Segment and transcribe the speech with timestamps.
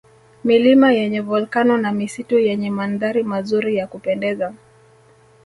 [0.43, 4.53] Milima yenye Volkano na misitu yenye mandhari mazuri ya kupendeza